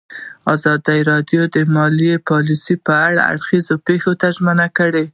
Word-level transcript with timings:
ازادي 0.53 0.99
راډیو 1.11 1.41
د 1.55 1.57
مالي 1.75 2.13
پالیسي 2.29 2.75
په 2.85 2.93
اړه 3.05 3.15
د 3.15 3.19
هر 3.23 3.29
اړخیز 3.31 3.65
پوښښ 3.85 4.19
ژمنه 4.35 4.67
کړې. 4.77 5.05